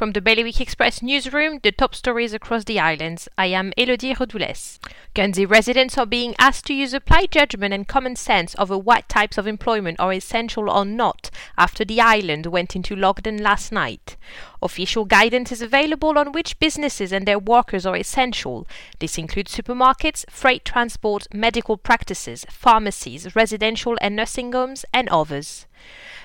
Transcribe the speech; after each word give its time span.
From 0.00 0.12
the 0.12 0.22
Bailiwick 0.22 0.62
Express 0.62 1.02
newsroom, 1.02 1.60
the 1.62 1.72
top 1.72 1.94
stories 1.94 2.32
across 2.32 2.64
the 2.64 2.80
islands. 2.80 3.28
I 3.36 3.48
am 3.48 3.74
Elodie 3.76 4.14
Rodoules. 4.14 4.78
Guernsey 5.12 5.44
residents 5.44 5.98
are 5.98 6.06
being 6.06 6.34
asked 6.38 6.64
to 6.68 6.72
use 6.72 6.94
applied 6.94 7.30
judgment 7.30 7.74
and 7.74 7.86
common 7.86 8.16
sense 8.16 8.56
over 8.58 8.78
what 8.78 9.10
types 9.10 9.36
of 9.36 9.46
employment 9.46 10.00
are 10.00 10.14
essential 10.14 10.70
or 10.70 10.86
not 10.86 11.28
after 11.58 11.84
the 11.84 12.00
island 12.00 12.46
went 12.46 12.74
into 12.74 12.96
lockdown 12.96 13.42
last 13.42 13.72
night. 13.72 14.16
Official 14.62 15.04
guidance 15.04 15.52
is 15.52 15.60
available 15.60 16.18
on 16.18 16.32
which 16.32 16.58
businesses 16.58 17.12
and 17.12 17.28
their 17.28 17.38
workers 17.38 17.84
are 17.84 17.94
essential. 17.94 18.66
This 19.00 19.18
includes 19.18 19.54
supermarkets, 19.54 20.24
freight 20.30 20.64
transport, 20.64 21.26
medical 21.30 21.76
practices, 21.76 22.46
pharmacies, 22.48 23.36
residential 23.36 23.98
and 24.00 24.16
nursing 24.16 24.52
homes, 24.52 24.86
and 24.94 25.10
others. 25.10 25.66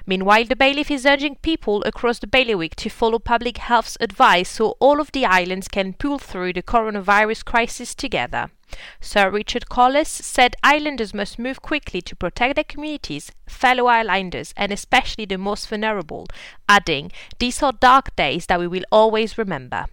Meanwhile, 0.07 0.45
the 0.45 0.55
bailiff 0.55 0.91
is 0.91 1.05
urging 1.05 1.35
people 1.37 1.81
across 1.83 2.19
the 2.19 2.27
bailiwick 2.27 2.75
to 2.77 2.89
follow 2.89 3.17
public 3.17 3.57
health's 3.57 3.97
advice 3.99 4.49
so 4.49 4.75
all 4.79 4.99
of 4.99 5.11
the 5.11 5.25
islands 5.25 5.67
can 5.67 5.93
pull 5.93 6.19
through 6.19 6.53
the 6.53 6.61
coronavirus 6.61 7.43
crisis 7.43 7.95
together. 7.95 8.51
Sir 8.99 9.29
Richard 9.29 9.69
Collas 9.69 10.07
said 10.07 10.55
islanders 10.63 11.13
must 11.13 11.39
move 11.39 11.61
quickly 11.61 12.01
to 12.01 12.15
protect 12.15 12.55
their 12.55 12.63
communities, 12.63 13.31
fellow 13.47 13.87
islanders, 13.87 14.53
and 14.57 14.71
especially 14.71 15.25
the 15.25 15.37
most 15.37 15.69
vulnerable, 15.69 16.27
adding, 16.67 17.11
These 17.39 17.63
are 17.63 17.71
dark 17.71 18.15
days 18.15 18.47
that 18.47 18.59
we 18.59 18.67
will 18.67 18.85
always 18.91 19.37
remember. 19.37 19.85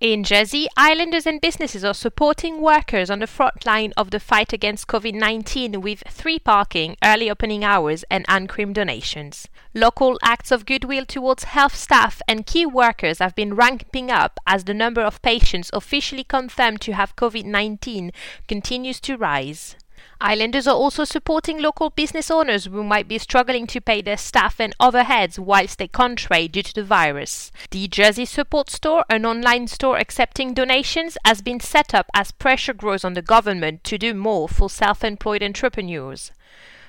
In 0.00 0.24
Jersey, 0.24 0.66
islanders 0.78 1.26
and 1.26 1.42
businesses 1.42 1.84
are 1.84 1.92
supporting 1.92 2.62
workers 2.62 3.10
on 3.10 3.18
the 3.18 3.26
front 3.26 3.66
line 3.66 3.92
of 3.98 4.10
the 4.10 4.18
fight 4.18 4.50
against 4.50 4.86
COVID 4.86 5.12
19 5.12 5.82
with 5.82 6.02
free 6.08 6.38
parking, 6.38 6.96
early 7.04 7.30
opening 7.30 7.64
hours, 7.64 8.02
and 8.10 8.24
uncream 8.26 8.72
donations. 8.72 9.46
Local 9.74 10.18
acts 10.22 10.50
of 10.50 10.64
goodwill 10.64 11.04
towards 11.04 11.44
health 11.44 11.76
staff 11.76 12.22
and 12.26 12.46
key 12.46 12.64
workers 12.64 13.18
have 13.18 13.34
been 13.34 13.52
ramping 13.52 14.10
up 14.10 14.40
as 14.46 14.64
the 14.64 14.72
number 14.72 15.02
of 15.02 15.20
patients 15.20 15.68
officially 15.74 16.24
confirmed 16.24 16.80
to 16.80 16.92
have 16.92 17.14
COVID 17.14 17.44
19 17.44 18.10
continues 18.48 19.00
to 19.00 19.18
rise. 19.18 19.76
Islanders 20.20 20.66
are 20.66 20.74
also 20.74 21.04
supporting 21.04 21.62
local 21.62 21.90
business 21.90 22.30
owners 22.30 22.66
who 22.66 22.84
might 22.84 23.08
be 23.08 23.18
struggling 23.18 23.66
to 23.68 23.80
pay 23.80 24.02
their 24.02 24.16
staff 24.16 24.60
and 24.60 24.76
overheads 24.78 25.38
whilst 25.38 25.78
they 25.78 25.88
can't 25.88 26.18
trade 26.18 26.52
due 26.52 26.62
to 26.62 26.74
the 26.74 26.84
virus. 26.84 27.50
The 27.70 27.88
Jersey 27.88 28.26
Support 28.26 28.68
Store, 28.68 29.04
an 29.08 29.24
online 29.24 29.66
store 29.66 29.96
accepting 29.96 30.52
donations, 30.52 31.16
has 31.24 31.40
been 31.40 31.60
set 31.60 31.94
up 31.94 32.06
as 32.14 32.32
pressure 32.32 32.74
grows 32.74 33.04
on 33.04 33.14
the 33.14 33.22
government 33.22 33.82
to 33.84 33.96
do 33.96 34.12
more 34.12 34.48
for 34.48 34.68
self 34.68 35.02
employed 35.02 35.42
entrepreneurs. 35.42 36.32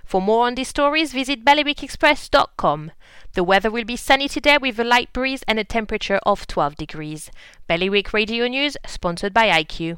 For 0.04 0.22
more 0.22 0.48
on 0.48 0.56
these 0.56 0.68
stories, 0.68 1.14
visit 1.14 1.46
bailiwickexpress.com. 1.46 2.92
The 3.34 3.44
weather 3.46 3.72
will 3.72 3.86
be 3.86 3.96
sunny 3.96 4.28
today 4.28 4.58
with 4.58 4.78
a 4.78 4.84
light 4.84 5.14
breeze 5.14 5.42
and 5.48 5.58
a 5.58 5.64
temperature 5.64 6.20
of 6.24 6.48
12 6.48 6.76
degrees. 6.76 7.32
Bailiwick 7.68 8.12
Radio 8.12 8.48
News, 8.48 8.76
sponsored 8.86 9.34
by 9.34 9.48
IQ. 9.48 9.98